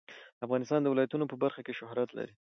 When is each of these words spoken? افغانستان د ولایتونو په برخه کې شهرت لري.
افغانستان 0.45 0.79
د 0.81 0.87
ولایتونو 0.89 1.25
په 1.31 1.35
برخه 1.43 1.61
کې 1.65 1.77
شهرت 1.79 2.09
لري. 2.17 2.33